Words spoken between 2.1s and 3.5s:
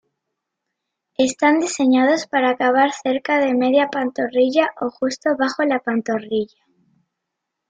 para acabar cerca